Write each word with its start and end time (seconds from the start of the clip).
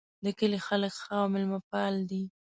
د 0.23 0.25
کلي 0.39 0.59
خلک 0.67 0.93
ښه 1.01 1.13
او 1.21 1.25
میلمه 1.33 1.59
پال 1.71 1.93
دي 2.09 2.23